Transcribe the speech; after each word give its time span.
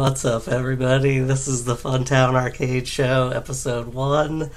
what's 0.00 0.24
up, 0.24 0.48
everybody? 0.48 1.18
This 1.18 1.46
is 1.46 1.66
the 1.66 1.74
Funtown 1.74 2.32
Arcade 2.32 2.88
Show, 2.88 3.32
episode 3.34 3.92
one, 3.92 4.50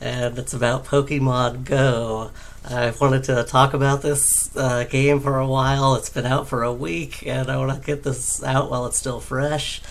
and 0.00 0.38
it's 0.38 0.54
about 0.54 0.86
Pokemon 0.86 1.64
Go. 1.64 2.30
I've 2.64 2.98
wanted 2.98 3.24
to 3.24 3.44
talk 3.44 3.74
about 3.74 4.00
this 4.00 4.56
uh, 4.56 4.84
game 4.84 5.20
for 5.20 5.38
a 5.38 5.46
while. 5.46 5.96
It's 5.96 6.08
been 6.08 6.24
out 6.24 6.48
for 6.48 6.62
a 6.62 6.72
week, 6.72 7.26
and 7.26 7.50
I 7.50 7.58
want 7.58 7.78
to 7.78 7.86
get 7.86 8.04
this 8.04 8.42
out 8.42 8.70
while 8.70 8.86
it's 8.86 8.96
still 8.96 9.20
fresh. 9.20 9.82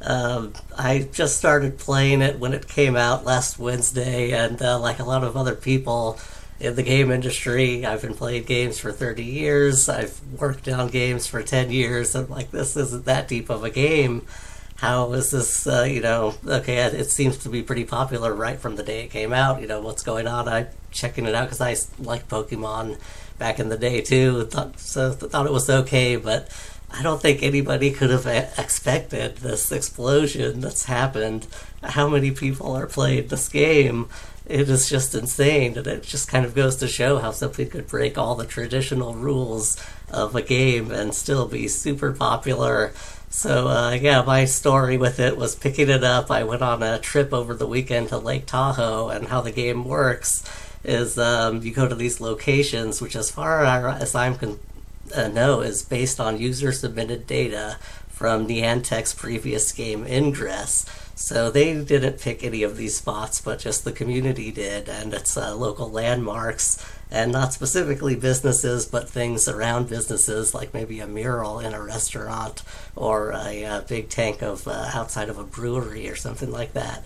Um, 0.00 0.54
I 0.78 1.10
just 1.12 1.36
started 1.36 1.76
playing 1.76 2.22
it 2.22 2.38
when 2.38 2.54
it 2.54 2.66
came 2.66 2.96
out 2.96 3.26
last 3.26 3.58
Wednesday, 3.58 4.30
and 4.30 4.62
uh, 4.62 4.80
like 4.80 4.98
a 4.98 5.04
lot 5.04 5.24
of 5.24 5.36
other 5.36 5.54
people 5.54 6.18
in 6.58 6.74
the 6.74 6.82
game 6.82 7.10
industry, 7.10 7.84
I've 7.84 8.00
been 8.00 8.14
playing 8.14 8.44
games 8.44 8.78
for 8.78 8.92
30 8.92 9.24
years. 9.24 9.90
I've 9.90 10.18
worked 10.40 10.66
on 10.68 10.88
games 10.88 11.26
for 11.26 11.42
10 11.42 11.70
years. 11.70 12.14
I'm 12.14 12.30
like, 12.30 12.50
this 12.50 12.78
isn't 12.78 13.04
that 13.04 13.28
deep 13.28 13.50
of 13.50 13.62
a 13.62 13.68
game. 13.68 14.26
How 14.76 15.12
is 15.12 15.30
this, 15.30 15.66
uh, 15.66 15.84
you 15.88 16.00
know, 16.00 16.34
okay, 16.46 16.78
it 16.78 17.10
seems 17.10 17.38
to 17.38 17.48
be 17.48 17.62
pretty 17.62 17.84
popular 17.84 18.34
right 18.34 18.58
from 18.58 18.76
the 18.76 18.82
day 18.82 19.04
it 19.04 19.10
came 19.10 19.32
out. 19.32 19.60
You 19.60 19.66
know, 19.66 19.80
what's 19.80 20.02
going 20.02 20.26
on? 20.26 20.48
I'm 20.48 20.66
checking 20.90 21.26
it 21.26 21.34
out 21.34 21.48
because 21.50 21.60
I 21.60 21.76
like 22.02 22.28
Pokemon 22.28 22.98
back 23.38 23.60
in 23.60 23.68
the 23.68 23.78
day 23.78 24.00
too. 24.00 24.44
Thought, 24.46 24.78
so 24.80 25.12
thought 25.12 25.46
it 25.46 25.52
was 25.52 25.70
okay, 25.70 26.16
but 26.16 26.48
I 26.90 27.02
don't 27.02 27.20
think 27.20 27.42
anybody 27.42 27.90
could 27.90 28.10
have 28.10 28.26
expected 28.58 29.38
this 29.38 29.72
explosion 29.72 30.60
that's 30.60 30.84
happened. 30.84 31.46
How 31.82 32.08
many 32.08 32.30
people 32.30 32.72
are 32.72 32.86
playing 32.86 33.28
this 33.28 33.48
game? 33.48 34.08
It 34.46 34.68
is 34.68 34.90
just 34.90 35.14
insane, 35.14 35.76
and 35.78 35.86
it 35.86 36.02
just 36.02 36.28
kind 36.28 36.44
of 36.44 36.54
goes 36.54 36.76
to 36.76 36.88
show 36.88 37.18
how 37.18 37.30
something 37.30 37.68
could 37.70 37.88
break 37.88 38.18
all 38.18 38.34
the 38.34 38.44
traditional 38.44 39.14
rules 39.14 39.76
of 40.10 40.36
a 40.36 40.42
game 40.42 40.90
and 40.90 41.14
still 41.14 41.48
be 41.48 41.66
super 41.66 42.12
popular. 42.12 42.92
So, 43.36 43.66
uh, 43.66 43.90
yeah, 43.90 44.22
my 44.22 44.44
story 44.44 44.96
with 44.96 45.18
it 45.18 45.36
was 45.36 45.56
picking 45.56 45.90
it 45.90 46.04
up. 46.04 46.30
I 46.30 46.44
went 46.44 46.62
on 46.62 46.84
a 46.84 47.00
trip 47.00 47.34
over 47.34 47.52
the 47.52 47.66
weekend 47.66 48.08
to 48.08 48.16
Lake 48.18 48.46
Tahoe, 48.46 49.08
and 49.08 49.26
how 49.26 49.40
the 49.40 49.50
game 49.50 49.84
works 49.84 50.44
is 50.84 51.18
um, 51.18 51.60
you 51.60 51.72
go 51.72 51.88
to 51.88 51.96
these 51.96 52.20
locations, 52.20 53.02
which, 53.02 53.16
as 53.16 53.32
far 53.32 53.64
as 53.64 54.14
I'm 54.14 54.36
concerned, 54.36 54.60
uh, 55.14 55.28
know 55.28 55.62
is 55.62 55.82
based 55.82 56.20
on 56.20 56.38
user 56.38 56.70
submitted 56.70 57.26
data 57.26 57.76
from 58.08 58.46
Niantic's 58.46 59.12
previous 59.12 59.72
game 59.72 60.06
Ingress. 60.06 60.86
So 61.16 61.50
they 61.50 61.80
didn't 61.84 62.20
pick 62.20 62.42
any 62.42 62.64
of 62.64 62.76
these 62.76 62.96
spots, 62.96 63.40
but 63.40 63.60
just 63.60 63.84
the 63.84 63.92
community 63.92 64.50
did, 64.50 64.88
and 64.88 65.14
it's 65.14 65.36
uh, 65.36 65.54
local 65.54 65.88
landmarks, 65.88 66.84
and 67.08 67.30
not 67.30 67.52
specifically 67.52 68.16
businesses, 68.16 68.84
but 68.86 69.08
things 69.08 69.46
around 69.46 69.88
businesses, 69.88 70.54
like 70.54 70.74
maybe 70.74 70.98
a 70.98 71.06
mural 71.06 71.60
in 71.60 71.72
a 71.72 71.82
restaurant 71.82 72.62
or 72.96 73.30
a, 73.30 73.62
a 73.62 73.64
uh, 73.64 73.80
big 73.82 74.08
tank 74.08 74.42
of 74.42 74.66
uh, 74.66 74.90
outside 74.92 75.28
of 75.28 75.38
a 75.38 75.44
brewery 75.44 76.08
or 76.08 76.16
something 76.16 76.50
like 76.50 76.72
that. 76.72 77.04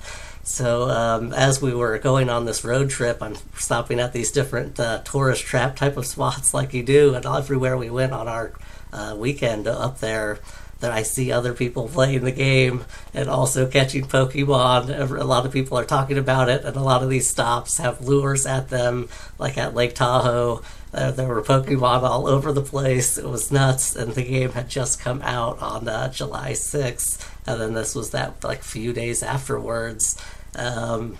So 0.48 0.88
um, 0.88 1.34
as 1.34 1.60
we 1.60 1.74
were 1.74 1.98
going 1.98 2.30
on 2.30 2.46
this 2.46 2.64
road 2.64 2.88
trip, 2.88 3.22
I'm 3.22 3.36
stopping 3.58 4.00
at 4.00 4.14
these 4.14 4.32
different 4.32 4.80
uh, 4.80 5.02
tourist 5.04 5.44
trap 5.44 5.77
type 5.77 5.98
of 5.98 6.06
spots, 6.14 6.54
like 6.54 6.72
you 6.72 6.82
do, 6.82 7.14
and 7.14 7.24
everywhere 7.27 7.77
we 7.77 7.91
went 7.91 8.12
on 8.12 8.28
our 8.28 8.54
uh, 8.91 9.14
weekend 9.16 9.69
up 9.69 10.00
there, 10.00 10.38
that 10.80 10.91
I 10.91 11.02
see 11.02 11.30
other 11.30 11.52
people 11.52 11.88
playing 11.88 12.24
the 12.24 12.32
game 12.32 12.86
and 13.12 13.28
also 13.28 13.66
catching 13.69 14.04
Pokemon. 14.04 14.88
A 15.20 15.24
lot 15.24 15.44
of 15.44 15.52
people 15.52 15.78
are 15.78 15.84
talking 15.84 16.16
about 16.16 16.48
it, 16.48 16.64
and 16.64 16.76
a 16.76 16.82
lot 16.82 17.02
of 17.02 17.10
these 17.10 17.28
stops 17.28 17.76
have 17.76 18.00
lures 18.00 18.46
at 18.46 18.70
them, 18.70 19.10
like 19.38 19.58
at 19.58 19.74
Lake 19.74 19.94
Tahoe. 19.94 20.62
Uh, 20.94 21.10
there 21.10 21.28
were 21.28 21.42
Pokemon 21.42 22.04
all 22.04 22.26
over 22.26 22.52
the 22.52 22.62
place. 22.62 23.19
It 23.19 23.28
was 23.28 23.52
nuts, 23.52 23.94
and 23.94 24.14
the 24.14 24.22
game 24.22 24.52
had 24.52 24.70
just 24.70 24.98
come 24.98 25.20
out 25.20 25.60
on 25.60 25.88
uh, 25.88 26.10
July 26.10 26.52
6th, 26.52 27.28
and 27.46 27.60
then 27.60 27.74
this 27.74 27.94
was 27.94 28.12
that 28.12 28.42
like 28.42 28.62
few 28.62 28.94
days 28.94 29.22
afterwards. 29.22 30.16
Um, 30.54 31.16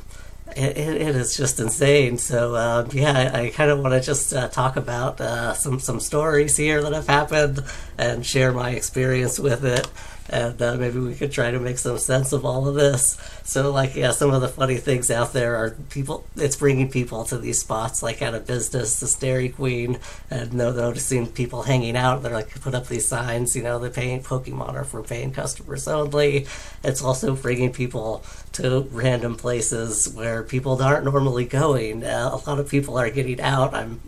it, 0.57 0.77
it 0.77 1.17
is 1.17 1.37
just 1.37 1.61
insane. 1.61 2.19
So 2.19 2.55
uh, 2.55 2.89
yeah, 2.93 3.31
I, 3.35 3.43
I 3.43 3.51
kind 3.51 3.71
of 3.71 3.81
want 3.81 3.95
to 3.95 4.01
just 4.01 4.33
uh, 4.33 4.49
talk 4.49 4.77
about 4.77 5.21
uh, 5.21 5.55
some 5.55 5.79
some 5.79 6.01
stories 6.01 6.57
here 6.57 6.83
that 6.83 6.93
have 6.93 7.07
happened 7.07 7.63
and 7.97 8.25
share 8.25 8.53
my 8.53 8.71
experience 8.71 9.39
with 9.39 9.65
it 9.65 9.89
and 10.29 10.61
uh, 10.61 10.77
maybe 10.77 10.99
we 10.99 11.15
could 11.15 11.33
try 11.33 11.51
to 11.51 11.59
make 11.59 11.79
some 11.79 11.99
sense 11.99 12.33
of 12.33 12.45
all 12.45 12.69
of 12.69 12.75
this. 12.75 13.17
So, 13.45 13.71
like, 13.71 13.95
yeah, 13.95 14.11
some 14.11 14.33
of 14.33 14.41
the 14.41 14.49
funny 14.49 14.77
things 14.77 15.11
out 15.11 15.33
there 15.33 15.57
are 15.57 15.71
people. 15.91 16.25
It's 16.37 16.57
bringing 16.57 16.91
people 16.91 17.25
to 17.25 17.39
these 17.39 17.61
spots, 17.61 18.03
like 18.03 18.21
at 18.21 18.35
a 18.35 18.41
business, 18.41 19.01
this 19.01 19.15
Dairy 19.15 19.49
Queen, 19.49 19.99
and 20.31 20.53
noticing 20.53 21.27
people 21.29 21.63
hanging 21.63 21.97
out. 21.97 22.23
They're 22.23 22.33
like 22.33 22.61
put 22.61 22.75
up 22.75 22.89
these 22.89 23.07
signs, 23.07 23.57
you 23.57 23.63
know, 23.63 23.79
the 23.79 23.91
paying 23.91 24.23
Pokemon 24.23 24.75
are 24.75 24.85
for 24.85 25.03
paying 25.03 25.33
customers 25.33 25.89
only. 25.89 26.47
It's 26.85 27.03
also 27.03 27.35
bringing 27.35 27.73
people 27.73 28.25
to 28.53 28.89
random 28.93 29.37
places 29.37 30.13
where 30.13 30.43
people 30.43 30.83
aren't 30.83 31.05
normally 31.05 31.45
going. 31.45 32.05
Uh, 32.05 32.31
a 32.33 32.51
lot 32.51 32.59
of 32.59 32.69
people 32.69 32.99
are 32.99 33.11
getting 33.11 33.41
out. 33.41 33.75
I'm 33.75 34.01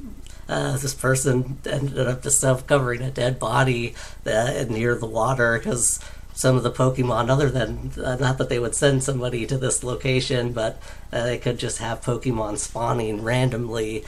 uh, 0.50 0.77
this 0.77 0.94
person 0.94 1.59
ended 1.65 2.06
up 2.09 2.22
just 2.22 2.43
covering 2.66 3.03
a 3.03 3.11
dead 3.11 3.38
body 3.38 3.94
uh, 4.27 4.65
near 4.69 4.97
the 4.97 5.06
water 5.06 5.56
because 5.56 6.00
some 6.33 6.56
of 6.56 6.62
the 6.62 6.72
Pokemon, 6.72 7.28
other 7.28 7.50
than 7.50 7.93
uh, 8.03 8.16
not 8.16 8.38
that 8.38 8.49
they 8.49 8.59
would 8.59 8.75
send 8.75 9.05
somebody 9.05 9.47
to 9.47 9.56
this 9.56 9.84
location, 9.84 10.53
but 10.53 10.83
uh, 11.12 11.25
they 11.25 11.38
could 11.38 11.59
just 11.59 11.78
have 11.78 12.00
Pokemon 12.00 12.59
spawning 12.59 13.22
randomly 13.22 14.05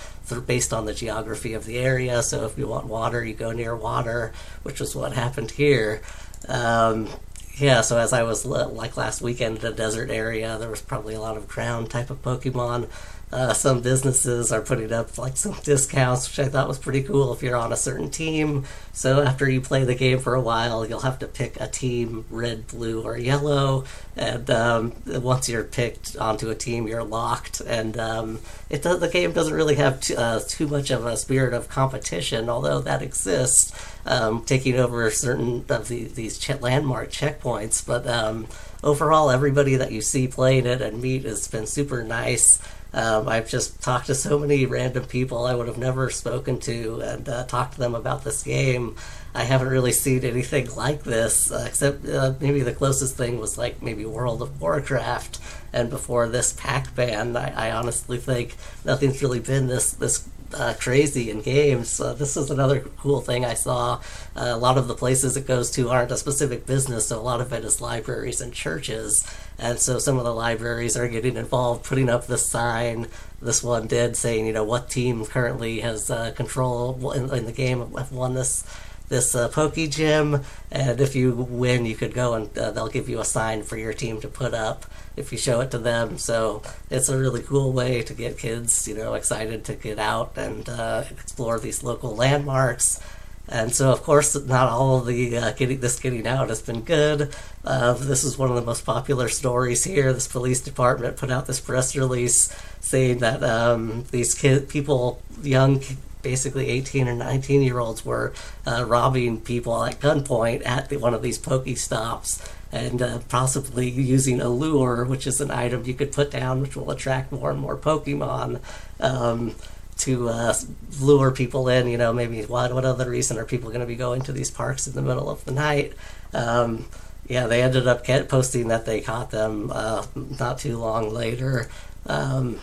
based 0.47 0.73
on 0.73 0.87
the 0.87 0.95
geography 0.95 1.53
of 1.53 1.65
the 1.65 1.79
area. 1.79 2.23
So 2.23 2.45
if 2.47 2.59
you 2.59 2.67
want 2.67 2.87
water, 2.87 3.23
you 3.23 3.35
go 3.35 3.53
near 3.53 3.77
water, 3.77 4.33
which 4.63 4.81
is 4.81 4.97
what 4.97 5.13
happened 5.13 5.53
here. 5.53 6.03
Um, 6.49 7.09
yeah, 7.57 7.83
so 7.83 7.99
as 7.99 8.13
I 8.13 8.23
was 8.23 8.47
like 8.47 8.97
last 8.97 9.21
weekend 9.21 9.59
in 9.59 9.67
a 9.67 9.73
desert 9.73 10.11
area, 10.11 10.57
there 10.59 10.71
was 10.71 10.81
probably 10.81 11.15
a 11.15 11.21
lot 11.21 11.37
of 11.37 11.47
ground 11.47 11.91
type 11.91 12.11
of 12.11 12.23
Pokemon. 12.23 12.89
Uh, 13.33 13.55
some 13.55 13.81
businesses 13.81 14.53
are 14.53 14.61
putting 14.61 14.93
up 14.93 15.17
like 15.17 15.39
some 15.39 15.57
discounts, 15.63 16.29
which 16.29 16.47
I 16.47 16.51
thought 16.51 16.69
was 16.69 16.79
pretty 16.79 17.03
cool 17.03 17.33
if 17.33 17.43
you're 17.43 17.57
on 17.57 17.73
a 17.73 17.77
certain 17.77 18.11
team. 18.11 18.67
So 18.93 19.23
after 19.23 19.49
you 19.49 19.63
play 19.63 19.85
the 19.85 19.95
game 19.95 20.19
for 20.19 20.35
a 20.35 20.41
while, 20.41 20.87
you'll 20.87 21.01
have 21.01 21.19
to 21.21 21.27
pick 21.27 21.59
a 21.59 21.67
team 21.67 22.27
red, 22.29 22.67
blue, 22.67 23.01
or 23.03 23.17
yellow. 23.17 23.85
And 24.17 24.51
um, 24.51 24.93
once 25.07 25.49
you're 25.49 25.65
picked 25.65 26.15
onto 26.19 26.51
a 26.51 26.55
team, 26.55 26.87
you're 26.87 27.03
locked. 27.05 27.63
And 27.63 27.99
um, 27.99 28.41
it 28.69 28.83
does, 28.83 29.01
the 29.01 29.09
game 29.09 29.33
doesn't 29.33 29.55
really 29.55 29.77
have 29.77 30.01
t- 30.01 30.15
uh, 30.15 30.41
too 30.47 30.69
much 30.69 30.91
of 30.91 31.07
a 31.07 31.17
spirit 31.17 31.55
of 31.55 31.71
competition, 31.71 32.51
although 32.51 32.81
that 32.81 33.01
exists, 33.01 33.73
um, 34.05 34.45
taking 34.45 34.77
over 34.77 35.11
certain 35.11 35.65
of 35.71 35.89
the, 35.89 36.05
these 36.05 36.39
ch- 36.39 36.61
landmark 36.61 37.11
checkpoints. 37.11 37.87
But 37.87 38.07
um, 38.07 38.47
overall, 38.85 39.31
everybody 39.31 39.77
that 39.77 39.91
you 39.91 40.03
see 40.03 40.29
playing 40.29 40.67
it 40.67 40.83
and 40.83 41.01
meet 41.01 41.25
has 41.25 41.49
been 41.49 41.67
super 41.67 42.05
nice. 42.05 42.61
Um, 42.95 43.29
I've 43.29 43.49
just 43.49 43.81
talked 43.83 44.07
to 44.07 44.15
so 44.15 44.39
many 44.39 44.67
random 44.67 45.05
people 45.05 45.47
I 45.47 45.55
would 45.55 45.67
have 45.67 45.79
never 45.79 46.11
spoken 46.11 46.61
to 46.61 47.01
and 47.01 47.29
uh, 47.29 47.45
talked 47.45 47.75
to 47.75 47.79
them 47.79 47.95
about 47.95 48.25
this 48.25 48.43
game. 48.43 48.97
I 49.35 49.45
haven't 49.45 49.69
really 49.69 49.93
seen 49.93 50.25
anything 50.25 50.75
like 50.75 51.05
this, 51.05 51.51
uh, 51.51 51.65
except 51.67 52.07
uh, 52.07 52.35
maybe 52.39 52.61
the 52.61 52.75
closest 52.75 53.17
thing 53.17 53.39
was 53.39 53.57
like 53.57 53.81
maybe 53.81 54.05
World 54.05 54.43
of 54.43 54.61
Warcraft. 54.61 55.41
And 55.73 55.89
before 55.89 56.29
this 56.29 56.53
Pac-Man, 56.53 57.35
I, 57.35 57.69
I 57.69 57.71
honestly 57.73 58.19
think 58.19 58.57
nothing's 58.85 59.23
really 59.23 59.41
been 59.41 59.69
this 59.69 59.93
this 59.93 60.29
uh, 60.55 60.75
crazy 60.79 61.31
in 61.31 61.41
games. 61.41 62.01
Uh, 62.01 62.15
this 62.15 62.37
is 62.37 62.51
another 62.51 62.81
cool 62.99 63.21
thing 63.21 63.45
I 63.45 63.55
saw. 63.55 64.01
Uh, 64.37 64.53
a 64.53 64.57
lot 64.57 64.79
of 64.79 64.89
the 64.89 64.95
places 64.95 65.37
it 65.37 65.47
goes 65.47 65.71
to 65.73 65.91
aren't 65.91 66.11
a 66.13 66.17
specific 66.17 66.67
business, 66.67 67.09
so 67.09 67.19
a 67.19 67.23
lot 67.23 67.41
of 67.41 67.53
it 67.53 67.65
is 67.65 67.81
libraries 67.81 68.41
and 68.41 68.53
churches. 68.53 69.27
And 69.59 69.79
so 69.79 69.99
some 69.99 70.19
of 70.19 70.25
the 70.25 70.35
libraries 70.35 70.97
are 70.97 71.09
getting 71.09 71.37
involved, 71.37 71.85
putting 71.85 72.09
up 72.09 72.27
the 72.27 72.39
sign. 72.39 73.09
This 73.41 73.63
one 73.63 73.87
did 73.87 74.17
saying, 74.17 74.47
you 74.47 74.53
know, 74.53 74.65
what 74.65 74.91
team 74.91 75.25
currently 75.25 75.81
has 75.81 76.11
uh, 76.11 76.33
control 76.33 77.13
in, 77.13 77.33
in 77.35 77.47
the 77.47 77.53
game, 77.53 77.81
have 77.95 78.13
won 78.13 78.35
this 78.35 78.65
this 79.09 79.35
uh, 79.35 79.71
Gym, 79.89 80.41
and 80.71 81.01
if 81.01 81.15
you 81.15 81.35
win, 81.35 81.85
you 81.87 81.95
could 81.95 82.15
go 82.15 82.35
and 82.35 82.57
uh, 82.59 82.71
they'll 82.71 82.89
give 82.89 83.09
you 83.09 83.21
a 83.21 83.25
sign 83.25 83.63
for 83.63 83.77
your 83.77 83.93
team 83.93 84.21
to 84.21 84.29
put 84.29 84.55
up 84.55 84.87
if 85.17 85.33
you 85.33 85.39
show 85.39 85.61
it 85.61 85.71
to 85.73 85.79
them. 85.79 86.19
So 86.19 86.63
it's 86.91 87.09
a 87.09 87.19
really 87.19 87.43
cool 87.43 87.73
way 87.73 88.03
to 88.03 88.15
get 88.15 88.39
kids, 88.39 88.89
you 88.89 88.95
know, 88.95 89.15
excited 89.15 89.65
to 89.67 89.75
get 89.75 89.99
out 89.99 90.37
and 90.37 90.69
uh, 90.69 91.05
explore 91.11 91.59
these 91.59 91.83
local 91.83 92.17
landmarks. 92.17 93.01
And 93.49 93.75
so, 93.75 93.91
of 93.91 94.03
course, 94.03 94.35
not 94.47 94.69
all 94.69 94.99
of 94.99 95.07
the 95.07 95.37
uh, 95.37 95.53
getting 95.53 95.81
this 95.81 95.99
getting 95.99 96.27
out 96.27 96.49
has 96.49 96.63
been 96.63 96.83
good. 96.83 97.35
Uh, 97.65 97.93
this 97.95 98.25
is 98.25 98.39
one 98.39 98.49
of 98.49 98.57
the 98.57 98.63
most 98.63 98.87
popular 98.87 99.29
stories 99.29 99.85
here. 99.85 100.13
This 100.13 100.29
police 100.29 100.61
department 100.61 101.17
put 101.17 101.31
out 101.31 101.47
this 101.47 101.61
press 101.61 101.95
release 101.97 102.55
saying 102.81 103.19
that 103.19 103.43
um, 103.43 104.05
these 104.11 104.35
kid, 104.35 104.69
people, 104.69 105.21
young 105.43 105.83
basically 106.23 106.69
18 106.69 107.09
or 107.09 107.15
19 107.15 107.63
year 107.63 107.79
olds 107.79 108.05
were 108.05 108.33
uh, 108.67 108.85
robbing 108.87 109.41
people 109.41 109.83
at 109.85 110.01
gunpoint 110.01 110.67
at 110.67 110.89
the, 110.89 110.97
one 110.97 111.15
of 111.15 111.23
these 111.23 111.39
Pokestops 111.39 112.49
and 112.71 113.03
uh, 113.03 113.19
possibly 113.29 113.89
using 113.89 114.41
a 114.41 114.49
lure, 114.49 115.05
which 115.05 115.27
is 115.27 115.41
an 115.41 115.51
item 115.51 115.85
you 115.85 115.95
could 115.95 116.11
put 116.11 116.31
down, 116.31 116.61
which 116.61 116.75
will 116.75 116.91
attract 116.91 117.31
more 117.31 117.51
and 117.51 117.61
more 117.61 117.77
Pokemon. 117.77 118.61
Um, 119.01 119.55
to 119.99 120.29
uh, 120.31 120.55
lure 121.01 121.31
people 121.31 121.69
in, 121.69 121.87
you 121.87 121.99
know, 121.99 122.13
maybe 122.13 122.43
what 122.43 122.73
what 122.73 122.85
other 122.85 123.09
reason 123.09 123.39
are 123.39 123.45
people 123.45 123.69
going 123.69 123.83
to 123.83 123.87
be 123.87 123.95
going 123.95 124.23
to 124.23 124.33
these 124.33 124.51
parks 124.51 124.87
in 124.87 124.95
the 124.95 125.03
middle 125.03 125.29
of 125.29 125.45
the 125.45 125.53
night? 125.53 125.93
Um, 126.33 126.87
yeah, 127.29 127.47
they 127.47 127.63
ended 127.63 127.87
up 127.87 128.05
posting 128.29 128.69
that 128.69 128.85
they 128.85 129.01
caught 129.01 129.31
them 129.31 129.71
uh, 129.73 130.05
not 130.15 130.59
too 130.59 130.77
long 130.79 131.11
later. 131.11 131.69
Um, 132.07 132.59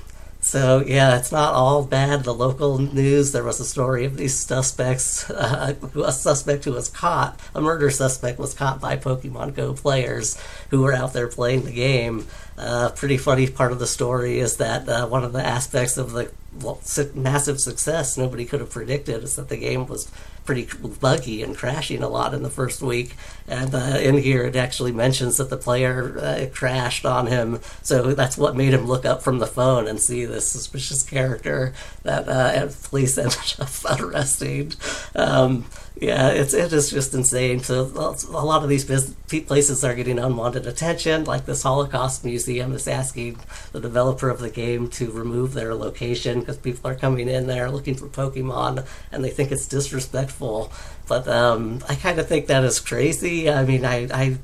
so 0.50 0.84
yeah, 0.84 1.16
it's 1.16 1.32
not 1.32 1.54
all 1.54 1.86
bad. 1.86 2.24
The 2.24 2.34
local 2.34 2.80
news 2.80 3.34
there 3.34 3.44
was 3.44 3.60
a 3.60 3.66
story 3.66 4.04
of 4.06 4.18
these 4.18 4.36
suspects. 4.36 5.30
Uh, 5.30 5.76
a 6.04 6.12
suspect 6.12 6.66
who 6.66 6.74
was 6.74 6.90
caught, 6.90 7.40
a 7.54 7.62
murder 7.62 7.92
suspect, 7.92 8.40
was 8.40 8.56
caught 8.56 8.82
by 8.82 8.98
Pokemon 8.98 9.54
Go 9.54 9.74
players 9.74 10.42
who 10.72 10.82
were 10.82 10.94
out 10.94 11.14
there 11.14 11.28
playing 11.28 11.66
the 11.66 11.72
game. 11.72 12.26
Uh, 12.58 12.90
pretty 12.90 13.18
funny 13.18 13.48
part 13.48 13.72
of 13.72 13.78
the 13.78 13.86
story 13.86 14.40
is 14.40 14.58
that 14.58 14.90
uh, 14.90 15.06
one 15.08 15.24
of 15.24 15.34
the 15.34 15.46
aspects 15.46 15.98
of 15.98 16.14
the 16.14 16.32
well, 16.62 16.82
massive 17.14 17.60
success 17.60 18.18
nobody 18.18 18.46
could 18.46 18.60
have 18.60 18.72
predicted 18.72 19.24
is 19.24 19.36
that 19.36 19.50
the 19.50 19.58
game 19.58 19.86
was 19.88 20.12
pretty 20.46 20.68
buggy 21.00 21.44
and 21.44 21.56
crashing 21.56 22.02
a 22.02 22.08
lot 22.08 22.34
in 22.34 22.42
the 22.42 22.50
first 22.50 22.82
week. 22.82 23.16
And 23.48 23.76
uh, 23.76 24.00
in 24.02 24.18
here, 24.18 24.46
it 24.46 24.56
actually 24.56 24.92
mentions 24.92 25.38
that 25.38 25.52
the 25.52 25.58
player 25.58 26.18
uh, 26.20 26.48
crashed 26.52 27.06
on 27.06 27.28
him, 27.28 27.60
so 27.84 28.14
that's 28.14 28.36
what 28.36 28.56
made 28.56 28.74
him 28.74 28.88
look 28.88 29.06
up 29.06 29.22
from 29.22 29.38
the 29.38 29.46
phone 29.46 29.88
and 29.88 30.00
see 30.00 30.26
this 30.26 30.48
suspicious 30.48 31.04
character 31.04 31.74
that 32.02 32.28
uh, 32.28 32.68
police 32.90 33.18
ended 33.20 33.56
up 33.60 34.00
arresting. 34.00 34.74
Um, 35.16 35.66
yeah, 36.02 36.30
it's 36.30 36.54
it 36.54 36.72
is 36.72 36.90
just 36.90 37.14
insane. 37.14 37.60
So 37.60 37.82
a 37.82 38.46
lot 38.46 38.64
of 38.64 38.70
these 38.70 38.86
places 38.86 39.84
are 39.84 39.94
getting 39.94 40.18
unwanted 40.18 40.66
attention. 40.66 41.26
Like 41.26 41.46
this 41.46 41.64
Holocaust 41.64 42.24
Museum 42.24 42.72
is 42.74 42.88
asking 42.88 43.40
the 43.74 43.82
developer 43.82 44.30
of 44.30 44.40
the 44.40 44.50
game 44.50 44.88
to 44.92 45.12
remove 45.12 45.54
their 45.54 45.76
location 45.76 46.39
because 46.40 46.58
people 46.58 46.90
are 46.90 46.96
coming 46.96 47.28
in 47.28 47.48
there 47.48 47.70
looking 47.70 47.96
for 47.96 48.08
Pokemon 48.08 48.86
and 49.12 49.24
they 49.24 49.30
think 49.30 49.52
it's 49.52 49.68
disrespectful. 49.68 50.72
But 51.08 51.28
um, 51.28 51.84
I 51.88 51.96
kind 51.96 52.20
of 52.20 52.28
think 52.28 52.48
that 52.48 52.64
is 52.64 52.80
crazy. 52.80 53.50
I 53.50 53.66
mean, 53.66 53.86
I, 53.86 54.08
I 54.12 54.38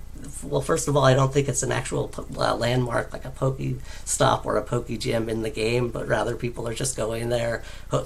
well, 0.44 0.62
first 0.62 0.88
of 0.88 0.96
all, 0.96 1.04
I 1.04 1.14
don't 1.14 1.34
think 1.34 1.48
it's 1.48 1.64
an 1.64 1.72
actual 1.72 2.12
uh, 2.38 2.56
landmark 2.56 3.14
like 3.14 3.26
a 3.26 3.30
Poke 3.30 3.62
Stop 4.06 4.46
or 4.46 4.58
a 4.58 4.64
Poke 4.64 4.88
Gym 4.88 5.30
in 5.30 5.42
the 5.42 5.50
game, 5.50 5.90
but 5.90 6.08
rather 6.08 6.36
people 6.36 6.68
are 6.68 6.74
just 6.74 6.98
going 6.98 7.30
there, 7.30 7.64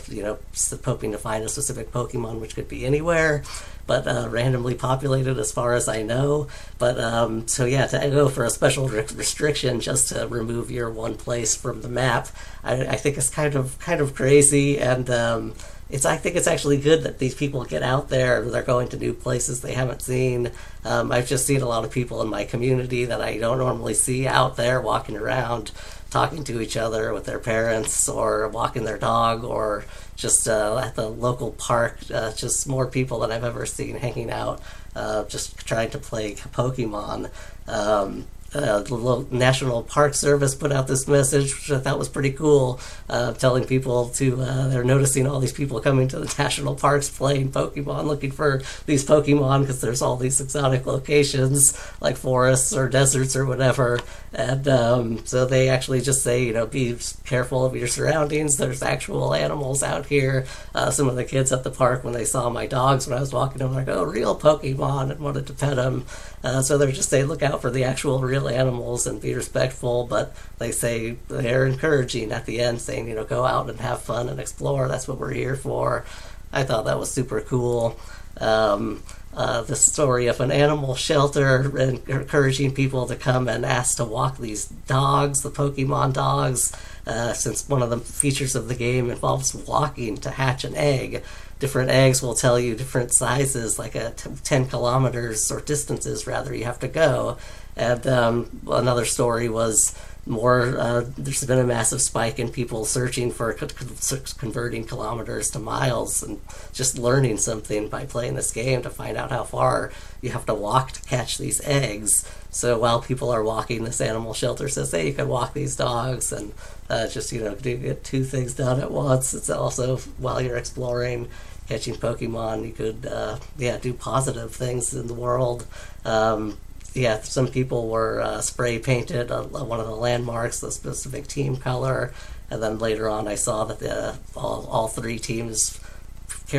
you 0.07 0.23
know, 0.23 0.37
hoping 0.85 1.11
to 1.11 1.17
find 1.17 1.43
a 1.43 1.49
specific 1.49 1.91
Pokemon, 1.91 2.39
which 2.39 2.55
could 2.55 2.67
be 2.67 2.85
anywhere, 2.85 3.43
but 3.89 4.07
uh, 4.07 4.27
randomly 4.29 4.75
populated 4.75 5.39
as 5.39 5.51
far 5.51 5.73
as 5.73 5.87
I 5.87 6.03
know. 6.03 6.47
But 6.77 6.99
um, 6.99 7.47
so 7.47 7.65
yeah, 7.65 7.87
to 7.87 7.97
go 8.11 8.29
for 8.29 8.45
a 8.45 8.49
special 8.51 8.87
re- 8.87 9.07
restriction 9.15 9.79
just 9.79 10.09
to 10.09 10.27
remove 10.27 10.69
your 10.69 10.91
one 10.91 11.15
place 11.15 11.55
from 11.55 11.81
the 11.81 11.89
map, 11.89 12.27
I, 12.63 12.85
I 12.85 12.95
think 12.97 13.17
it's 13.17 13.31
kind 13.31 13.55
of 13.55 13.77
kind 13.79 13.99
of 13.99 14.15
crazy 14.15 14.79
and. 14.79 15.09
Um, 15.09 15.53
it's 15.89 16.05
I 16.05 16.17
think 16.17 16.35
it's 16.35 16.45
actually 16.45 16.77
good 16.77 17.01
that 17.01 17.17
these 17.17 17.33
people 17.33 17.65
get 17.65 17.81
out 17.81 18.09
there. 18.09 18.43
And 18.43 18.53
they're 18.53 18.61
going 18.61 18.89
to 18.89 18.97
new 18.97 19.11
places 19.11 19.61
they 19.61 19.73
haven't 19.73 20.03
seen. 20.03 20.51
Um, 20.85 21.11
I've 21.11 21.27
just 21.27 21.47
seen 21.47 21.63
a 21.63 21.67
lot 21.67 21.83
of 21.83 21.89
people 21.89 22.21
in 22.21 22.29
my 22.29 22.45
community 22.45 23.05
that 23.05 23.21
I 23.21 23.39
don't 23.39 23.57
normally 23.57 23.95
see 23.95 24.27
out 24.27 24.55
there 24.55 24.79
walking 24.79 25.17
around, 25.17 25.71
talking 26.09 26.43
to 26.45 26.61
each 26.61 26.75
other 26.77 27.13
with 27.13 27.25
their 27.25 27.39
parents, 27.39 28.09
or 28.09 28.47
walking 28.49 28.83
their 28.83 28.97
dog, 28.97 29.43
or 29.43 29.85
just 30.15 30.47
uh, 30.47 30.81
at 30.83 30.95
the 30.95 31.09
local 31.09 31.51
park. 31.51 31.99
Uh, 32.13 32.31
just 32.33 32.67
more 32.67 32.87
people 32.87 33.19
than 33.19 33.31
I've 33.31 33.43
ever 33.43 33.65
seen 33.65 33.95
hanging 33.95 34.31
out, 34.31 34.61
uh, 34.95 35.23
just 35.25 35.57
trying 35.65 35.91
to 35.91 35.97
play 35.99 36.35
Pokemon. 36.35 37.29
Um, 37.67 38.25
uh, 38.53 38.79
the 38.81 39.27
National 39.31 39.83
Park 39.83 40.13
Service 40.13 40.55
put 40.55 40.71
out 40.71 40.87
this 40.87 41.07
message, 41.07 41.53
which 41.55 41.71
I 41.71 41.79
thought 41.79 41.99
was 41.99 42.09
pretty 42.09 42.31
cool, 42.31 42.79
uh, 43.07 43.33
telling 43.33 43.65
people 43.65 44.09
to 44.09 44.41
uh, 44.41 44.67
they're 44.69 44.83
noticing 44.83 45.27
all 45.27 45.39
these 45.39 45.53
people 45.53 45.79
coming 45.79 46.07
to 46.09 46.19
the 46.19 46.33
national 46.37 46.75
parks 46.75 47.09
playing 47.09 47.51
Pokemon, 47.51 48.05
looking 48.05 48.31
for 48.31 48.61
these 48.85 49.05
Pokemon 49.05 49.61
because 49.61 49.81
there's 49.81 50.01
all 50.01 50.15
these 50.15 50.41
exotic 50.41 50.85
locations 50.85 51.79
like 52.01 52.17
forests 52.17 52.73
or 52.73 52.89
deserts 52.89 53.35
or 53.35 53.45
whatever, 53.45 53.99
and 54.33 54.67
um, 54.67 55.25
so 55.25 55.45
they 55.45 55.69
actually 55.69 56.01
just 56.01 56.23
say, 56.23 56.43
you 56.43 56.53
know, 56.53 56.65
be 56.65 56.97
careful 57.25 57.65
of 57.65 57.75
your 57.75 57.87
surroundings. 57.87 58.57
There's 58.57 58.81
actual 58.81 59.33
animals 59.33 59.83
out 59.83 60.07
here. 60.07 60.45
Uh, 60.73 60.89
some 60.91 61.07
of 61.07 61.15
the 61.15 61.23
kids 61.23 61.51
at 61.51 61.63
the 61.63 61.71
park 61.71 62.03
when 62.03 62.13
they 62.13 62.25
saw 62.25 62.49
my 62.49 62.65
dogs 62.65 63.07
when 63.07 63.17
I 63.17 63.21
was 63.21 63.33
walking 63.33 63.59
them, 63.59 63.73
like, 63.73 63.87
oh, 63.87 64.03
real 64.03 64.37
Pokemon, 64.37 65.11
and 65.11 65.19
wanted 65.19 65.47
to 65.47 65.53
pet 65.53 65.75
them. 65.75 66.05
Uh, 66.43 66.61
so 66.61 66.77
they're 66.77 66.91
just 66.91 67.11
they 67.11 67.23
look 67.23 67.43
out 67.43 67.61
for 67.61 67.69
the 67.69 67.83
actual 67.83 68.19
real 68.19 68.38
animals 68.47 69.07
and 69.07 69.21
be 69.21 69.33
respectful, 69.33 70.05
but 70.05 70.35
they 70.57 70.71
say 70.71 71.17
they're 71.27 71.65
encouraging 71.65 72.31
at 72.31 72.45
the 72.45 72.61
end, 72.61 72.81
saying 72.81 73.07
you 73.07 73.15
know 73.15 73.25
go 73.25 73.45
out 73.45 73.69
and 73.69 73.79
have 73.79 74.01
fun 74.01 74.29
and 74.29 74.39
explore. 74.39 74.87
That's 74.87 75.07
what 75.07 75.19
we're 75.19 75.33
here 75.33 75.55
for. 75.55 76.05
I 76.51 76.63
thought 76.63 76.85
that 76.85 76.99
was 76.99 77.11
super 77.11 77.41
cool. 77.41 77.97
Um, 78.39 79.03
uh, 79.33 79.61
the 79.61 79.75
story 79.75 80.27
of 80.27 80.39
an 80.39 80.51
animal 80.51 80.95
shelter 80.95 81.77
and 81.77 82.07
encouraging 82.09 82.73
people 82.73 83.05
to 83.07 83.15
come 83.15 83.47
and 83.47 83.65
ask 83.65 83.97
to 83.97 84.05
walk 84.05 84.37
these 84.37 84.65
dogs, 84.65 85.41
the 85.41 85.51
Pokemon 85.51 86.13
dogs, 86.13 86.75
uh, 87.05 87.33
since 87.33 87.69
one 87.69 87.83
of 87.83 87.91
the 87.91 87.99
features 87.99 88.55
of 88.55 88.67
the 88.67 88.75
game 88.75 89.09
involves 89.09 89.53
walking 89.53 90.17
to 90.17 90.31
hatch 90.31 90.63
an 90.63 90.75
egg 90.75 91.23
different 91.59 91.91
eggs 91.91 92.21
will 92.21 92.33
tell 92.33 92.59
you 92.59 92.73
different 92.73 93.13
sizes, 93.13 93.77
like 93.77 93.95
a 93.95 94.11
t- 94.11 94.29
10 94.43 94.67
kilometers 94.67 95.51
or 95.51 95.61
distances 95.61 96.25
rather 96.25 96.55
you 96.55 96.63
have 96.63 96.79
to 96.79 96.87
go. 96.87 97.37
And 97.79 98.05
um, 98.07 98.61
another 98.67 99.05
story 99.05 99.47
was 99.47 99.97
more, 100.25 100.77
uh, 100.77 101.05
there's 101.17 101.45
been 101.45 101.59
a 101.59 101.63
massive 101.63 102.01
spike 102.01 102.37
in 102.37 102.49
people 102.49 102.83
searching 102.83 103.31
for 103.31 103.53
converting 103.53 104.83
kilometers 104.83 105.49
to 105.51 105.59
miles 105.59 106.21
and 106.21 106.41
just 106.73 106.99
learning 106.99 107.37
something 107.37 107.87
by 107.87 108.05
playing 108.05 108.35
this 108.35 108.51
game 108.51 108.81
to 108.81 108.89
find 108.89 109.15
out 109.15 109.31
how 109.31 109.45
far 109.45 109.93
you 110.21 110.29
have 110.31 110.45
to 110.45 110.53
walk 110.53 110.91
to 110.91 111.01
catch 111.03 111.37
these 111.37 111.61
eggs. 111.65 112.29
So 112.51 112.77
while 112.77 113.01
people 113.01 113.31
are 113.31 113.43
walking, 113.43 113.85
this 113.85 114.01
animal 114.01 114.33
shelter 114.33 114.67
says, 114.67 114.91
hey, 114.91 115.07
you 115.07 115.13
can 115.13 115.29
walk 115.29 115.53
these 115.53 115.77
dogs 115.77 116.33
and 116.33 116.51
uh, 116.89 117.07
just, 117.07 117.31
you 117.31 117.41
know, 117.41 117.55
do 117.55 117.77
get 117.77 118.03
two 118.03 118.25
things 118.25 118.53
done 118.53 118.81
at 118.81 118.91
once. 118.91 119.33
It's 119.33 119.49
also 119.49 119.97
while 120.17 120.41
you're 120.41 120.57
exploring 120.57 121.29
catching 121.69 121.95
Pokemon, 121.95 122.65
you 122.65 122.73
could 122.73 123.05
uh, 123.05 123.37
yeah 123.57 123.77
do 123.77 123.93
positive 123.93 124.53
things 124.53 124.93
in 124.93 125.07
the 125.07 125.13
world. 125.13 125.65
Um, 126.03 126.57
yeah, 126.93 127.21
some 127.21 127.47
people 127.47 127.87
were 127.89 128.21
uh, 128.21 128.41
spray 128.41 128.79
painted 128.79 129.29
one 129.29 129.79
of 129.79 129.87
the 129.87 129.95
landmarks, 129.95 130.59
the 130.59 130.71
specific 130.71 131.27
team 131.27 131.57
color, 131.57 132.13
and 132.49 132.61
then 132.61 132.79
later 132.79 133.09
on 133.09 133.27
I 133.27 133.35
saw 133.35 133.63
that 133.65 133.79
the 133.79 134.17
all, 134.35 134.67
all 134.69 134.87
three 134.87 135.19
teams, 135.19 135.79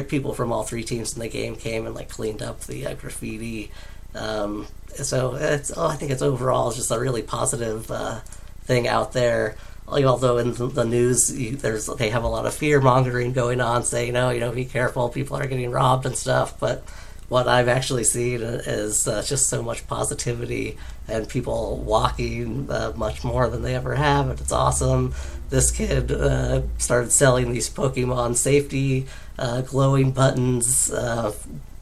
people 0.08 0.34
from 0.34 0.52
all 0.52 0.62
three 0.62 0.84
teams 0.84 1.14
in 1.14 1.20
the 1.20 1.28
game 1.28 1.56
came 1.56 1.86
and 1.86 1.94
like 1.94 2.08
cleaned 2.08 2.42
up 2.42 2.60
the 2.60 2.86
uh, 2.86 2.94
graffiti. 2.94 3.70
Um, 4.14 4.66
so 4.94 5.34
it's 5.34 5.72
oh, 5.76 5.86
I 5.86 5.96
think 5.96 6.10
it's 6.10 6.22
overall 6.22 6.72
just 6.72 6.90
a 6.90 6.98
really 6.98 7.22
positive 7.22 7.90
uh, 7.90 8.20
thing 8.64 8.88
out 8.88 9.12
there 9.12 9.56
although 9.90 10.38
in 10.38 10.52
the 10.54 10.84
news 10.84 11.28
there's 11.58 11.86
they 11.86 12.10
have 12.10 12.24
a 12.24 12.28
lot 12.28 12.46
of 12.46 12.54
fear 12.54 12.80
mongering 12.80 13.32
going 13.32 13.60
on, 13.60 13.82
saying, 13.82 14.16
"Oh, 14.16 14.30
you 14.30 14.40
know, 14.40 14.52
be 14.52 14.64
careful, 14.64 15.08
people 15.08 15.36
are 15.36 15.46
getting 15.46 15.70
robbed 15.70 16.06
and 16.06 16.16
stuff." 16.16 16.58
But 16.60 16.84
what 17.30 17.46
I've 17.46 17.68
actually 17.68 18.02
seen 18.02 18.42
is 18.42 19.06
uh, 19.06 19.22
just 19.22 19.48
so 19.48 19.62
much 19.62 19.86
positivity 19.86 20.76
and 21.06 21.28
people 21.28 21.76
walking 21.76 22.68
uh, 22.68 22.92
much 22.96 23.22
more 23.22 23.48
than 23.48 23.62
they 23.62 23.76
ever 23.76 23.94
have, 23.94 24.28
and 24.28 24.40
it's 24.40 24.50
awesome. 24.50 25.14
This 25.48 25.70
kid 25.70 26.10
uh, 26.10 26.62
started 26.78 27.12
selling 27.12 27.52
these 27.52 27.70
Pokemon 27.70 28.34
safety 28.34 29.06
uh, 29.38 29.60
glowing 29.60 30.10
buttons. 30.10 30.90
Uh, 30.90 31.32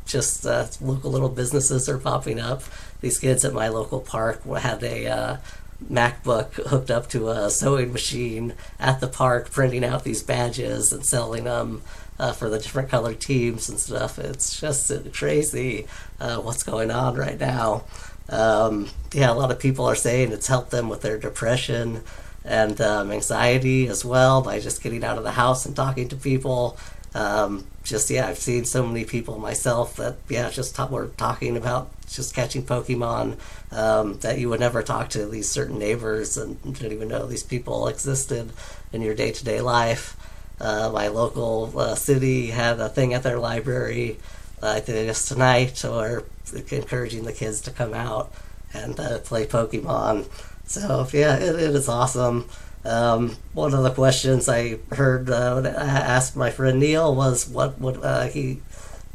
just 0.04 0.44
uh, 0.46 0.66
local 0.82 1.10
little 1.10 1.30
businesses 1.30 1.88
are 1.88 1.98
popping 1.98 2.38
up. 2.38 2.62
These 3.00 3.18
kids 3.18 3.42
at 3.42 3.54
my 3.54 3.68
local 3.68 4.00
park 4.00 4.44
had 4.44 4.82
a 4.82 5.40
MacBook 5.84 6.54
hooked 6.68 6.90
up 6.90 7.08
to 7.10 7.28
a 7.28 7.50
sewing 7.50 7.92
machine 7.92 8.54
at 8.80 9.00
the 9.00 9.06
park, 9.06 9.50
printing 9.50 9.84
out 9.84 10.04
these 10.04 10.22
badges 10.22 10.92
and 10.92 11.04
selling 11.04 11.44
them 11.44 11.82
uh, 12.18 12.32
for 12.32 12.48
the 12.48 12.58
different 12.58 12.88
colored 12.88 13.20
teams 13.20 13.68
and 13.68 13.78
stuff. 13.78 14.18
It's 14.18 14.60
just 14.60 14.90
crazy 15.12 15.86
uh, 16.20 16.38
what's 16.38 16.62
going 16.62 16.90
on 16.90 17.14
right 17.14 17.38
now. 17.38 17.84
Um, 18.28 18.88
yeah, 19.12 19.30
a 19.30 19.34
lot 19.34 19.50
of 19.50 19.58
people 19.58 19.86
are 19.86 19.94
saying 19.94 20.32
it's 20.32 20.48
helped 20.48 20.70
them 20.70 20.88
with 20.88 21.02
their 21.02 21.18
depression 21.18 22.02
and 22.44 22.80
um, 22.80 23.10
anxiety 23.10 23.86
as 23.88 24.04
well 24.04 24.42
by 24.42 24.58
just 24.58 24.82
getting 24.82 25.04
out 25.04 25.18
of 25.18 25.24
the 25.24 25.32
house 25.32 25.64
and 25.64 25.76
talking 25.76 26.08
to 26.08 26.16
people. 26.16 26.76
Um, 27.14 27.64
just 27.84 28.10
yeah, 28.10 28.28
I've 28.28 28.38
seen 28.38 28.64
so 28.64 28.86
many 28.86 29.04
people 29.04 29.38
myself 29.38 29.96
that 29.96 30.16
yeah, 30.28 30.50
just 30.50 30.78
were 30.90 31.06
talking 31.16 31.56
about 31.56 31.90
just 32.08 32.34
catching 32.34 32.62
Pokemon 32.62 33.36
um, 33.72 34.18
that 34.20 34.38
you 34.38 34.48
would 34.48 34.60
never 34.60 34.82
talk 34.82 35.10
to 35.10 35.26
these 35.26 35.48
certain 35.48 35.78
neighbors 35.78 36.36
and 36.36 36.62
didn't 36.62 36.92
even 36.92 37.08
know 37.08 37.26
these 37.26 37.42
people 37.42 37.88
existed 37.88 38.50
in 38.92 39.02
your 39.02 39.14
day 39.14 39.32
to 39.32 39.44
day 39.44 39.60
life. 39.60 40.16
Uh, 40.60 40.90
my 40.92 41.08
local 41.08 41.72
uh, 41.78 41.94
city 41.94 42.48
had 42.48 42.80
a 42.80 42.88
thing 42.88 43.14
at 43.14 43.22
their 43.22 43.38
library, 43.38 44.18
uh, 44.62 44.70
I 44.70 44.80
think 44.80 45.06
just 45.06 45.28
tonight, 45.28 45.84
or 45.84 46.24
encouraging 46.70 47.24
the 47.24 47.32
kids 47.32 47.60
to 47.62 47.70
come 47.70 47.94
out 47.94 48.32
and 48.74 48.98
uh, 48.98 49.18
play 49.20 49.46
Pokemon. 49.46 50.26
So 50.66 51.06
yeah, 51.12 51.36
it, 51.36 51.54
it 51.54 51.74
is 51.74 51.88
awesome. 51.88 52.48
Um, 52.88 53.36
one 53.52 53.74
of 53.74 53.82
the 53.82 53.90
questions 53.90 54.48
I 54.48 54.78
heard 54.90 55.28
uh, 55.30 55.62
asked 55.76 56.36
my 56.36 56.50
friend 56.50 56.80
Neil 56.80 57.14
was 57.14 57.46
what 57.48 57.78
would 57.80 58.02
uh, 58.02 58.28
he 58.28 58.60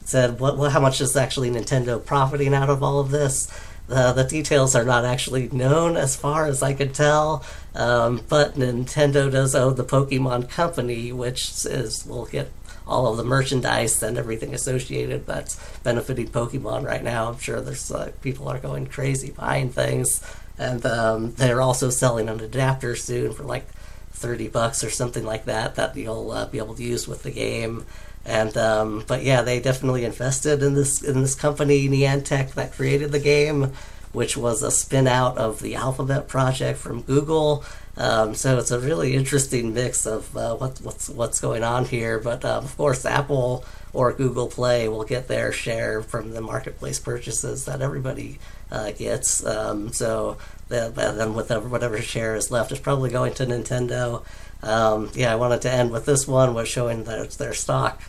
said 0.06 0.40
what, 0.40 0.58
what 0.58 0.72
how 0.72 0.80
much 0.80 1.02
is 1.02 1.16
actually 1.16 1.50
Nintendo 1.50 2.04
profiting 2.06 2.54
out 2.54 2.70
of 2.70 2.84
all 2.84 3.00
of 3.00 3.10
this 3.10 3.48
Uh, 3.90 4.14
the 4.14 4.24
details 4.24 4.76
are 4.76 4.86
not 4.86 5.04
actually 5.04 5.50
known 5.52 5.98
as 5.98 6.16
far 6.16 6.48
as 6.48 6.64
I 6.64 6.74
could 6.74 6.94
tell, 6.94 7.44
um, 7.76 8.22
but 8.30 8.56
Nintendo 8.56 9.30
does 9.30 9.54
own 9.56 9.76
the 9.76 9.84
Pokemon 9.84 10.48
Company, 10.50 11.12
which 11.12 11.66
is 11.66 12.06
will 12.06 12.26
get 12.26 12.48
all 12.88 13.08
of 13.08 13.18
the 13.18 13.24
merchandise 13.26 14.02
and 14.02 14.18
everything 14.18 14.54
associated 14.54 15.26
that's 15.28 15.60
benefiting 15.84 16.30
Pokemon 16.30 16.86
right 16.86 17.04
now. 17.04 17.28
I'm 17.30 17.40
sure 17.40 17.60
there's 17.62 17.92
uh, 17.92 18.12
people 18.22 18.48
are 18.48 18.60
going 18.60 18.88
crazy 18.88 19.32
buying 19.32 19.70
things, 19.70 20.22
and 20.58 20.86
um, 20.86 21.34
they're 21.34 21.62
also 21.62 21.90
selling 21.90 22.30
an 22.30 22.40
adapter 22.40 22.96
soon 22.96 23.34
for 23.34 23.44
like 23.44 23.68
30 24.12 24.48
bucks 24.50 24.84
or 24.84 24.90
something 24.90 25.26
like 25.26 25.46
that 25.46 25.76
that 25.76 25.96
you'll 25.96 26.32
uh, 26.32 26.46
be 26.46 26.58
able 26.58 26.76
to 26.76 26.84
use 26.84 27.08
with 27.08 27.24
the 27.24 27.32
game. 27.32 27.86
And 28.26 28.56
um, 28.56 29.04
but 29.06 29.24
yeah, 29.24 29.42
they 29.42 29.60
definitely 29.60 30.06
invested 30.06 30.64
in 30.64 30.76
this 30.76 31.04
in 31.04 31.22
this 31.22 31.36
company 31.36 31.90
Niantic 31.90 32.54
that 32.54 32.72
created 32.72 33.12
the 33.12 33.20
game, 33.20 33.74
which 34.14 34.38
was 34.38 34.64
a 34.64 34.72
spin 34.72 35.08
out 35.08 35.38
of 35.38 35.62
the 35.62 35.76
Alphabet 35.76 36.30
project 36.30 36.80
from 36.80 37.02
Google. 37.02 37.66
Um, 37.96 38.34
so 38.34 38.58
it's 38.58 38.72
a 38.72 38.80
really 38.80 39.14
interesting 39.16 39.74
mix 39.74 40.06
of 40.06 40.36
uh, 40.36 40.56
what, 40.56 40.80
what's 40.82 41.10
what's 41.10 41.40
going 41.40 41.64
on 41.64 41.86
here. 41.86 42.20
But 42.20 42.44
uh, 42.44 42.58
of 42.64 42.76
course, 42.76 43.06
Apple 43.06 43.64
or 43.94 44.12
Google 44.14 44.48
Play 44.48 44.88
will 44.88 45.04
get 45.04 45.28
their 45.28 45.52
share 45.52 46.02
from 46.02 46.32
the 46.32 46.42
marketplace 46.42 47.00
purchases 47.00 47.66
that 47.66 47.82
everybody 47.82 48.40
uh, 48.72 48.92
gets. 48.92 49.46
Um, 49.46 49.94
so 49.94 50.38
then 50.70 51.36
whatever 51.36 51.68
whatever 51.68 52.02
share 52.02 52.36
is 52.36 52.50
left 52.50 52.72
is 52.72 52.80
probably 52.80 53.12
going 53.12 53.34
to 53.36 53.46
Nintendo. 53.46 54.24
Um, 54.64 55.12
yeah, 55.14 55.32
I 55.32 55.36
wanted 55.36 55.62
to 55.64 55.72
end 55.72 55.92
with 55.92 56.06
this 56.06 56.28
one 56.28 56.54
was 56.54 56.68
showing 56.68 57.04
that 57.04 57.20
it's 57.20 57.36
their 57.36 57.54
stock 57.54 58.02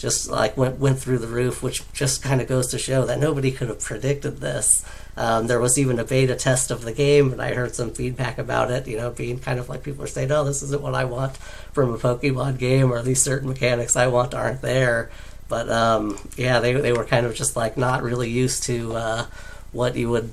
just 0.00 0.30
like 0.30 0.56
went 0.56 0.78
went 0.78 0.98
through 0.98 1.18
the 1.18 1.26
roof, 1.26 1.62
which 1.62 1.90
just 1.92 2.22
kind 2.22 2.40
of 2.40 2.48
goes 2.48 2.68
to 2.68 2.78
show 2.78 3.04
that 3.04 3.18
nobody 3.18 3.52
could 3.52 3.68
have 3.68 3.80
predicted 3.80 4.38
this. 4.38 4.84
Um, 5.16 5.46
there 5.46 5.60
was 5.60 5.78
even 5.78 5.98
a 5.98 6.04
beta 6.04 6.34
test 6.34 6.70
of 6.70 6.82
the 6.82 6.92
game, 6.92 7.32
and 7.32 7.42
I 7.42 7.52
heard 7.52 7.74
some 7.74 7.90
feedback 7.90 8.38
about 8.38 8.70
it. 8.70 8.88
You 8.88 8.96
know, 8.96 9.10
being 9.10 9.38
kind 9.38 9.58
of 9.60 9.68
like 9.68 9.82
people 9.82 10.02
are 10.02 10.08
saying, 10.08 10.32
"Oh, 10.32 10.44
this 10.44 10.62
isn't 10.62 10.80
what 10.80 10.94
I 10.94 11.04
want 11.04 11.36
from 11.36 11.92
a 11.92 11.98
Pokemon 11.98 12.58
game," 12.58 12.90
or 12.90 13.02
these 13.02 13.20
certain 13.20 13.48
mechanics 13.48 13.94
I 13.94 14.06
want 14.06 14.34
aren't 14.34 14.62
there. 14.62 15.10
But 15.48 15.68
um, 15.68 16.16
yeah, 16.36 16.60
they 16.60 16.72
they 16.72 16.92
were 16.92 17.04
kind 17.04 17.26
of 17.26 17.34
just 17.34 17.54
like 17.54 17.76
not 17.76 18.02
really 18.02 18.30
used 18.30 18.62
to 18.64 18.94
uh, 18.94 19.26
what 19.72 19.96
you 19.96 20.08
would 20.08 20.32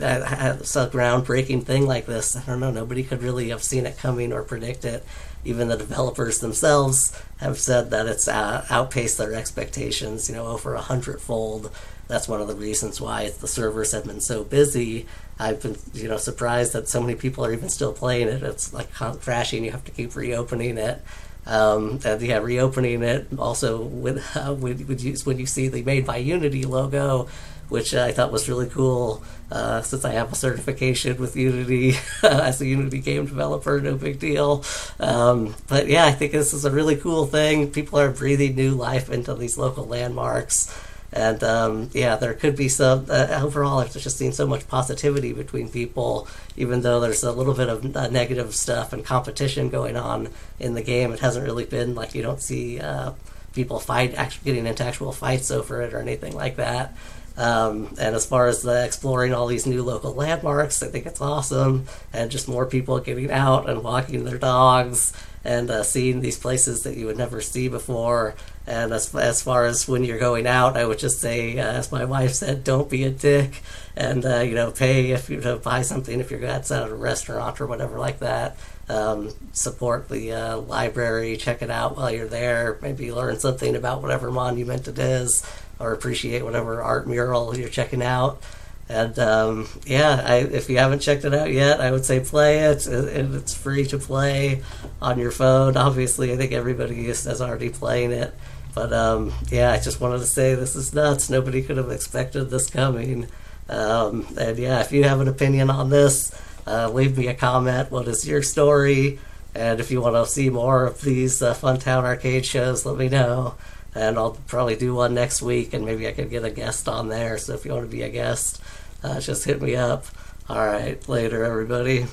uh, 0.00 0.56
a 0.60 0.62
groundbreaking 0.62 1.64
thing 1.64 1.86
like 1.86 2.06
this. 2.06 2.36
I 2.36 2.42
don't 2.42 2.60
know. 2.60 2.70
Nobody 2.70 3.02
could 3.02 3.22
really 3.22 3.48
have 3.48 3.62
seen 3.62 3.86
it 3.86 3.98
coming 3.98 4.32
or 4.32 4.42
predict 4.42 4.84
it 4.84 5.04
even 5.44 5.68
the 5.68 5.76
developers 5.76 6.40
themselves 6.40 7.18
have 7.38 7.58
said 7.58 7.90
that 7.90 8.06
it's 8.06 8.28
uh, 8.28 8.66
outpaced 8.70 9.18
their 9.18 9.34
expectations, 9.34 10.28
you 10.28 10.34
know, 10.34 10.46
over 10.46 10.74
a 10.74 10.80
hundredfold. 10.80 11.70
That's 12.08 12.28
one 12.28 12.40
of 12.40 12.48
the 12.48 12.54
reasons 12.54 13.00
why 13.00 13.30
the 13.30 13.46
servers 13.46 13.92
have 13.92 14.04
been 14.04 14.20
so 14.20 14.44
busy. 14.44 15.06
I've 15.38 15.62
been, 15.62 15.76
you 15.94 16.08
know, 16.08 16.16
surprised 16.16 16.72
that 16.72 16.88
so 16.88 17.00
many 17.00 17.14
people 17.14 17.44
are 17.44 17.52
even 17.52 17.68
still 17.68 17.92
playing 17.92 18.28
it. 18.28 18.42
It's 18.42 18.72
like 18.72 18.92
crashing. 18.92 19.64
You 19.64 19.70
have 19.70 19.84
to 19.84 19.90
keep 19.90 20.16
reopening 20.16 20.78
it. 20.78 21.02
Um, 21.48 21.98
and 22.04 22.20
yeah, 22.20 22.38
reopening 22.38 23.02
it 23.02 23.26
also 23.38 23.82
when, 23.82 24.18
uh, 24.34 24.54
when, 24.54 24.78
when, 24.86 24.98
you, 24.98 25.16
when 25.24 25.38
you 25.38 25.46
see 25.46 25.68
the 25.68 25.82
Made 25.82 26.06
by 26.06 26.18
Unity 26.18 26.64
logo, 26.64 27.28
which 27.70 27.94
I 27.94 28.12
thought 28.12 28.30
was 28.32 28.48
really 28.48 28.68
cool. 28.68 29.22
Uh, 29.50 29.80
since 29.80 30.04
I 30.04 30.12
have 30.12 30.30
a 30.30 30.36
certification 30.36 31.16
with 31.16 31.34
Unity 31.34 31.94
as 32.22 32.60
a 32.60 32.66
Unity 32.66 33.00
game 33.00 33.24
developer, 33.24 33.80
no 33.80 33.96
big 33.96 34.18
deal. 34.18 34.62
Um, 35.00 35.54
but 35.68 35.86
yeah, 35.88 36.04
I 36.04 36.12
think 36.12 36.32
this 36.32 36.52
is 36.52 36.66
a 36.66 36.70
really 36.70 36.96
cool 36.96 37.26
thing. 37.26 37.70
People 37.70 37.98
are 37.98 38.10
breathing 38.10 38.56
new 38.56 38.72
life 38.72 39.08
into 39.10 39.34
these 39.34 39.56
local 39.56 39.86
landmarks. 39.86 40.70
And 41.12 41.42
um, 41.42 41.90
yeah, 41.92 42.16
there 42.16 42.34
could 42.34 42.56
be 42.56 42.68
some. 42.68 43.06
Uh, 43.08 43.40
overall, 43.42 43.78
I've 43.78 43.92
just 43.92 44.18
seen 44.18 44.32
so 44.32 44.46
much 44.46 44.68
positivity 44.68 45.32
between 45.32 45.68
people, 45.68 46.28
even 46.56 46.82
though 46.82 47.00
there's 47.00 47.22
a 47.22 47.32
little 47.32 47.54
bit 47.54 47.68
of 47.68 47.96
uh, 47.96 48.08
negative 48.08 48.54
stuff 48.54 48.92
and 48.92 49.04
competition 49.04 49.70
going 49.70 49.96
on 49.96 50.28
in 50.60 50.74
the 50.74 50.82
game. 50.82 51.12
It 51.12 51.20
hasn't 51.20 51.46
really 51.46 51.64
been 51.64 51.94
like 51.94 52.14
you 52.14 52.22
don't 52.22 52.42
see 52.42 52.78
uh, 52.78 53.12
people 53.54 53.80
fight, 53.80 54.14
actually 54.14 54.44
getting 54.44 54.66
into 54.66 54.84
actual 54.84 55.12
fights 55.12 55.50
over 55.50 55.80
it 55.82 55.94
or 55.94 56.00
anything 56.00 56.34
like 56.34 56.56
that. 56.56 56.94
Um, 57.38 57.94
and 58.00 58.16
as 58.16 58.26
far 58.26 58.48
as 58.48 58.62
the 58.62 58.84
exploring 58.84 59.32
all 59.32 59.46
these 59.46 59.64
new 59.64 59.84
local 59.84 60.12
landmarks, 60.12 60.82
I 60.82 60.88
think 60.88 61.06
it's 61.06 61.20
awesome. 61.20 61.86
And 62.12 62.30
just 62.30 62.48
more 62.48 62.66
people 62.66 62.98
getting 62.98 63.30
out 63.30 63.70
and 63.70 63.82
walking 63.82 64.24
their 64.24 64.38
dogs 64.38 65.12
and 65.48 65.70
uh, 65.70 65.82
seeing 65.82 66.20
these 66.20 66.38
places 66.38 66.82
that 66.82 66.98
you 66.98 67.06
would 67.06 67.16
never 67.16 67.40
see 67.40 67.68
before. 67.68 68.34
And 68.66 68.92
as, 68.92 69.14
as 69.14 69.42
far 69.42 69.64
as 69.64 69.88
when 69.88 70.04
you're 70.04 70.18
going 70.18 70.46
out, 70.46 70.76
I 70.76 70.84
would 70.84 70.98
just 70.98 71.20
say, 71.20 71.58
uh, 71.58 71.64
as 71.64 71.90
my 71.90 72.04
wife 72.04 72.34
said, 72.34 72.64
don't 72.64 72.90
be 72.90 73.04
a 73.04 73.10
dick 73.10 73.62
and, 73.96 74.26
uh, 74.26 74.40
you 74.40 74.54
know, 74.54 74.70
pay 74.70 75.12
if 75.12 75.30
you 75.30 75.40
to 75.40 75.56
buy 75.56 75.80
something 75.80 76.20
if 76.20 76.30
you're 76.30 76.44
outside 76.44 76.82
at 76.82 76.90
a 76.90 76.94
restaurant 76.94 77.62
or 77.62 77.66
whatever 77.66 77.98
like 77.98 78.18
that. 78.18 78.58
Um, 78.90 79.32
support 79.52 80.10
the 80.10 80.32
uh, 80.32 80.58
library, 80.58 81.38
check 81.38 81.62
it 81.62 81.70
out 81.70 81.96
while 81.96 82.10
you're 82.10 82.28
there, 82.28 82.78
maybe 82.82 83.10
learn 83.10 83.38
something 83.38 83.74
about 83.74 84.02
whatever 84.02 84.30
monument 84.30 84.86
it 84.86 84.98
is 84.98 85.50
or 85.78 85.94
appreciate 85.94 86.44
whatever 86.44 86.82
art 86.82 87.08
mural 87.08 87.56
you're 87.56 87.70
checking 87.70 88.02
out. 88.02 88.42
And 88.88 89.18
um, 89.18 89.68
yeah, 89.84 90.22
I, 90.24 90.36
if 90.36 90.70
you 90.70 90.78
haven't 90.78 91.00
checked 91.00 91.24
it 91.24 91.34
out 91.34 91.52
yet, 91.52 91.80
I 91.80 91.90
would 91.90 92.04
say 92.04 92.20
play 92.20 92.60
it. 92.60 92.86
And 92.86 93.34
it's 93.34 93.54
free 93.54 93.84
to 93.86 93.98
play 93.98 94.62
on 95.02 95.18
your 95.18 95.30
phone. 95.30 95.76
Obviously, 95.76 96.32
I 96.32 96.36
think 96.36 96.52
everybody 96.52 97.06
is, 97.06 97.26
already 97.40 97.68
playing 97.68 98.12
it. 98.12 98.34
But 98.74 98.92
um, 98.92 99.32
yeah, 99.50 99.72
I 99.72 99.78
just 99.78 100.00
wanted 100.00 100.18
to 100.18 100.26
say 100.26 100.54
this 100.54 100.74
is 100.74 100.94
nuts. 100.94 101.28
Nobody 101.28 101.62
could 101.62 101.76
have 101.76 101.90
expected 101.90 102.44
this 102.44 102.70
coming. 102.70 103.26
Um, 103.68 104.26
and 104.38 104.58
yeah, 104.58 104.80
if 104.80 104.92
you 104.92 105.04
have 105.04 105.20
an 105.20 105.28
opinion 105.28 105.68
on 105.68 105.90
this, 105.90 106.34
uh, 106.66 106.88
leave 106.90 107.18
me 107.18 107.28
a 107.28 107.34
comment. 107.34 107.90
What 107.90 108.08
is 108.08 108.26
your 108.26 108.42
story? 108.42 109.18
And 109.54 109.80
if 109.80 109.90
you 109.90 110.00
want 110.00 110.14
to 110.14 110.26
see 110.26 110.48
more 110.48 110.86
of 110.86 111.00
these 111.02 111.42
uh, 111.42 111.54
Funtown 111.54 112.04
arcade 112.04 112.46
shows, 112.46 112.86
let 112.86 112.96
me 112.96 113.08
know 113.08 113.54
and 113.94 114.18
I'll 114.18 114.38
probably 114.46 114.76
do 114.76 114.94
one 114.94 115.14
next 115.14 115.42
week, 115.42 115.74
and 115.74 115.84
maybe 115.84 116.06
I 116.06 116.12
could 116.12 116.30
get 116.30 116.44
a 116.44 116.50
guest 116.50 116.88
on 116.88 117.08
there. 117.08 117.38
So 117.38 117.54
if 117.54 117.64
you 117.64 117.72
want 117.72 117.84
to 117.84 117.90
be 117.90 118.02
a 118.02 118.08
guest, 118.08 118.60
uh, 119.02 119.20
just 119.20 119.44
hit 119.44 119.60
me 119.62 119.76
up. 119.76 120.04
All 120.48 120.66
right, 120.66 121.06
later, 121.08 121.44
everybody. 121.44 122.06